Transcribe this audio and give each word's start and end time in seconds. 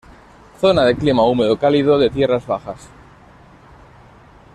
Zona 0.57 0.83
de 0.85 0.95
clima 0.97 1.21
húmedo 1.23 1.59
cálido 1.59 1.99
de 1.99 2.09
tierras 2.09 2.47
bajas. 2.47 2.89